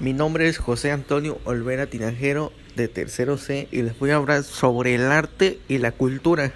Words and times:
Mi 0.00 0.14
nombre 0.14 0.48
es 0.48 0.56
José 0.56 0.92
Antonio 0.92 1.38
Olvera 1.44 1.86
Tinajero 1.86 2.54
de 2.74 2.88
Tercero 2.88 3.36
C 3.36 3.68
y 3.70 3.82
les 3.82 3.98
voy 3.98 4.08
a 4.08 4.16
hablar 4.16 4.44
sobre 4.44 4.94
el 4.94 5.12
arte 5.12 5.58
y 5.68 5.76
la 5.76 5.92
cultura. 5.92 6.52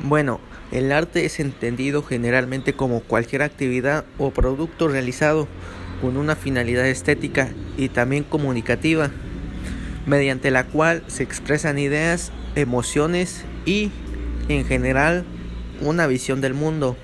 Bueno, 0.00 0.40
el 0.72 0.90
arte 0.90 1.24
es 1.24 1.38
entendido 1.38 2.02
generalmente 2.02 2.72
como 2.72 3.02
cualquier 3.02 3.42
actividad 3.42 4.04
o 4.18 4.32
producto 4.32 4.88
realizado 4.88 5.46
con 6.00 6.16
una 6.16 6.34
finalidad 6.34 6.88
estética 6.88 7.50
y 7.76 7.88
también 7.88 8.24
comunicativa, 8.24 9.12
mediante 10.04 10.50
la 10.50 10.66
cual 10.66 11.04
se 11.06 11.22
expresan 11.22 11.78
ideas, 11.78 12.32
emociones 12.56 13.44
y, 13.64 13.92
en 14.48 14.64
general, 14.64 15.24
una 15.82 16.08
visión 16.08 16.40
del 16.40 16.54
mundo 16.54 16.96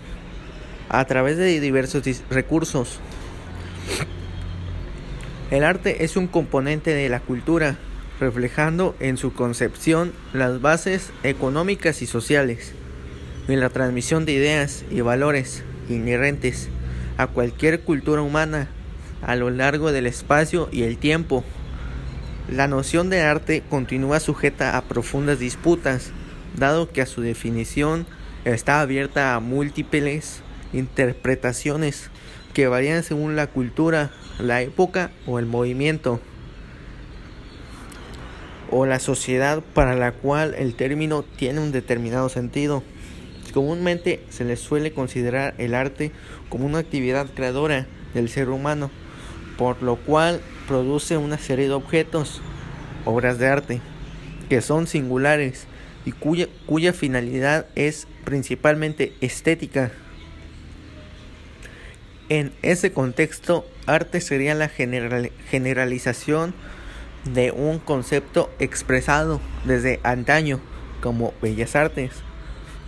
a 0.88 1.04
través 1.04 1.36
de 1.36 1.60
diversos 1.60 2.02
recursos. 2.30 2.98
El 5.50 5.62
arte 5.62 6.04
es 6.04 6.16
un 6.16 6.26
componente 6.26 6.92
de 6.92 7.08
la 7.08 7.20
cultura, 7.20 7.76
reflejando 8.18 8.96
en 8.98 9.16
su 9.16 9.32
concepción 9.32 10.12
las 10.32 10.60
bases 10.60 11.12
económicas 11.22 12.02
y 12.02 12.06
sociales, 12.06 12.72
en 13.46 13.60
la 13.60 13.68
transmisión 13.68 14.24
de 14.24 14.32
ideas 14.32 14.84
y 14.90 15.02
valores 15.02 15.62
inherentes 15.88 16.68
a 17.16 17.28
cualquier 17.28 17.82
cultura 17.82 18.22
humana 18.22 18.68
a 19.22 19.36
lo 19.36 19.50
largo 19.50 19.92
del 19.92 20.08
espacio 20.08 20.68
y 20.72 20.82
el 20.82 20.98
tiempo. 20.98 21.44
La 22.50 22.66
noción 22.66 23.08
de 23.08 23.22
arte 23.22 23.62
continúa 23.70 24.18
sujeta 24.18 24.76
a 24.76 24.82
profundas 24.82 25.38
disputas, 25.38 26.10
dado 26.56 26.90
que 26.90 27.02
a 27.02 27.06
su 27.06 27.20
definición 27.20 28.04
está 28.44 28.80
abierta 28.80 29.36
a 29.36 29.40
múltiples 29.40 30.40
interpretaciones 30.72 32.10
que 32.56 32.68
varían 32.68 33.02
según 33.02 33.36
la 33.36 33.48
cultura, 33.48 34.12
la 34.38 34.62
época 34.62 35.10
o 35.26 35.38
el 35.38 35.44
movimiento 35.44 36.22
o 38.70 38.86
la 38.86 38.98
sociedad 38.98 39.62
para 39.74 39.94
la 39.94 40.12
cual 40.12 40.54
el 40.54 40.74
término 40.74 41.22
tiene 41.22 41.60
un 41.60 41.70
determinado 41.70 42.30
sentido. 42.30 42.82
Comúnmente 43.52 44.24
se 44.30 44.46
le 44.46 44.56
suele 44.56 44.94
considerar 44.94 45.54
el 45.58 45.74
arte 45.74 46.12
como 46.48 46.64
una 46.64 46.78
actividad 46.78 47.26
creadora 47.26 47.86
del 48.14 48.30
ser 48.30 48.48
humano, 48.48 48.90
por 49.58 49.82
lo 49.82 49.96
cual 49.96 50.40
produce 50.66 51.18
una 51.18 51.36
serie 51.36 51.68
de 51.68 51.74
objetos, 51.74 52.40
obras 53.04 53.38
de 53.38 53.48
arte, 53.48 53.80
que 54.48 54.62
son 54.62 54.86
singulares 54.86 55.66
y 56.06 56.12
cuya, 56.12 56.48
cuya 56.64 56.94
finalidad 56.94 57.66
es 57.74 58.08
principalmente 58.24 59.12
estética. 59.20 59.92
En 62.28 62.52
ese 62.62 62.92
contexto, 62.92 63.64
arte 63.86 64.20
sería 64.20 64.56
la 64.56 64.68
generalización 64.68 66.54
de 67.24 67.52
un 67.52 67.78
concepto 67.78 68.50
expresado 68.58 69.40
desde 69.64 70.00
antaño 70.02 70.60
como 71.00 71.34
bellas 71.40 71.76
artes, 71.76 72.10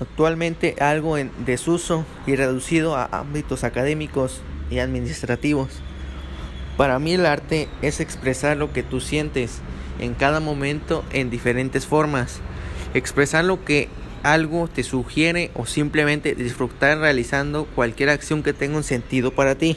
actualmente 0.00 0.74
algo 0.80 1.18
en 1.18 1.30
desuso 1.44 2.04
y 2.26 2.34
reducido 2.34 2.96
a 2.96 3.04
ámbitos 3.12 3.62
académicos 3.62 4.40
y 4.70 4.80
administrativos. 4.80 5.68
Para 6.76 6.98
mí 6.98 7.14
el 7.14 7.24
arte 7.24 7.68
es 7.80 8.00
expresar 8.00 8.56
lo 8.56 8.72
que 8.72 8.82
tú 8.82 9.00
sientes 9.00 9.60
en 10.00 10.14
cada 10.14 10.40
momento 10.40 11.04
en 11.12 11.30
diferentes 11.30 11.86
formas, 11.86 12.40
expresar 12.92 13.44
lo 13.44 13.64
que 13.64 13.88
algo 14.22 14.68
te 14.68 14.82
sugiere 14.82 15.50
o 15.54 15.66
simplemente 15.66 16.34
disfrutar 16.34 16.98
realizando 16.98 17.66
cualquier 17.66 18.10
acción 18.10 18.42
que 18.42 18.52
tenga 18.52 18.76
un 18.76 18.84
sentido 18.84 19.32
para 19.32 19.54
ti. 19.54 19.76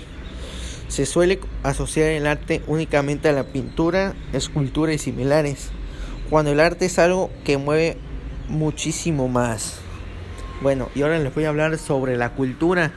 Se 0.88 1.06
suele 1.06 1.40
asociar 1.64 2.10
el 2.10 2.28
arte 2.28 2.62
únicamente 2.68 3.30
a 3.30 3.34
la 3.34 3.46
pintura, 3.46 4.14
escultura 4.34 4.94
y 4.94 4.98
similares, 4.98 5.70
cuando 6.30 6.52
el 6.52 6.60
arte 6.60 6.86
es 6.86 7.00
algo 7.00 7.30
que 7.44 7.58
mueve 7.58 7.98
muchísimo 8.50 9.28
más. 9.28 9.80
Bueno, 10.62 10.90
y 10.94 11.02
ahora 11.02 11.18
les 11.20 11.34
voy 11.34 11.46
a 11.46 11.50
hablar 11.50 11.78
sobre 11.78 12.18
la 12.18 12.34
cultura. 12.34 12.94